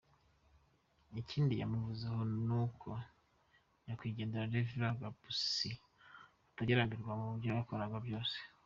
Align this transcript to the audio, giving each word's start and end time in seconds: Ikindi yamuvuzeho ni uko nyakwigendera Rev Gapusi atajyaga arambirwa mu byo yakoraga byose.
Ikindi 1.21 1.53
yamuvuzeho 1.61 2.19
ni 2.47 2.53
uko 2.63 2.89
nyakwigendera 3.83 4.49
Rev 4.53 4.71
Gapusi 5.01 5.71
atajyaga 6.49 6.73
arambirwa 6.79 7.13
mu 7.21 7.29
byo 7.37 7.49
yakoraga 7.59 7.97
byose. 8.07 8.37